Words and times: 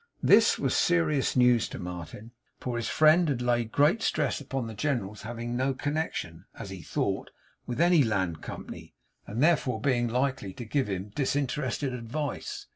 This 0.23 0.57
was 0.57 0.75
serious 0.75 1.35
news 1.35 1.69
to 1.69 1.77
Martin, 1.77 2.31
for 2.59 2.75
his 2.75 2.87
friend 2.89 3.29
had 3.29 3.39
laid 3.39 3.71
great 3.71 4.01
stress 4.01 4.41
upon 4.41 4.65
the 4.65 4.73
General's 4.73 5.21
having 5.21 5.55
no 5.55 5.75
connection, 5.75 6.45
as 6.55 6.71
he 6.71 6.81
thought, 6.81 7.29
with 7.67 7.79
any 7.79 8.01
land 8.01 8.41
company, 8.41 8.95
and 9.27 9.43
therefore 9.43 9.79
being 9.79 10.07
likely 10.07 10.53
to 10.53 10.65
give 10.65 10.87
him 10.89 11.09
disinterested 11.13 11.93
advice. 11.93 12.65